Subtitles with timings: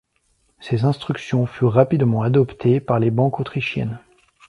[0.61, 3.99] Ces instructions furent rapidement adoptées par les banques autrichiennes.